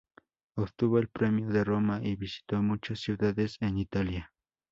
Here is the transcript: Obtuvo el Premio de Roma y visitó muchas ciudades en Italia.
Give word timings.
Obtuvo 0.55 0.97
el 0.97 1.09
Premio 1.09 1.47
de 1.49 1.63
Roma 1.63 1.99
y 2.01 2.15
visitó 2.15 2.59
muchas 2.63 3.01
ciudades 3.01 3.57
en 3.61 3.77
Italia. 3.77 4.31